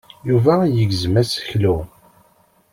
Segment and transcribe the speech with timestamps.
[0.29, 1.75] Yuba yegzem aseklu.